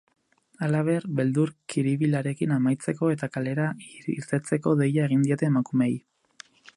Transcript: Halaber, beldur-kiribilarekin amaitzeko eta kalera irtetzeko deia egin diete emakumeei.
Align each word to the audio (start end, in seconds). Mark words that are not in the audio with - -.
Halaber, 0.67 1.03
beldur-kiribilarekin 1.19 2.55
amaitzeko 2.55 3.11
eta 3.17 3.31
kalera 3.37 3.67
irtetzeko 4.15 4.77
deia 4.83 5.07
egin 5.11 5.27
diete 5.29 5.51
emakumeei. 5.53 5.95